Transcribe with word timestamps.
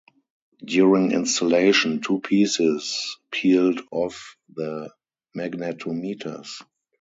During 0.65 1.11
installation, 1.11 2.01
two 2.01 2.21
pieces 2.21 3.19
peeled 3.29 3.81
off 3.91 4.35
the 4.51 4.89
magnetometers. 5.37 6.63